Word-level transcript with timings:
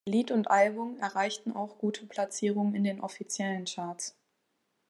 Lied 0.07 0.31
und 0.31 0.49
Album 0.49 0.97
erreichten 0.97 1.51
auch 1.51 1.77
gute 1.77 2.07
Platzierungen 2.07 2.73
in 2.73 2.83
den 2.83 3.01
offiziellen 3.01 3.65
Charts. 3.65 4.17